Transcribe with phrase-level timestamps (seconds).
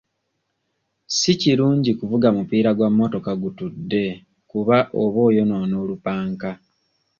[1.17, 4.03] Si kirungi kuvuga mupiira gwa mmotoka gutudde
[4.49, 6.51] kuba oba oyonoona olupanka.